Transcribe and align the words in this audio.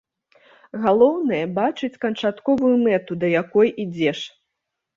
Галоўнае, 0.85 1.41
бачыць 1.59 1.99
канчатковую 2.07 2.73
мэту, 2.89 3.21
да 3.25 3.33
якой 3.41 3.73
ідзеш. 3.87 4.19